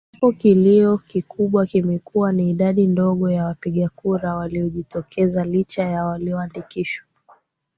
[0.13, 7.05] ambapo kilio kikubwa kimekuwa ni idadi ndogo ya wapiga kura waliojitokeza licha ya walioandikishwa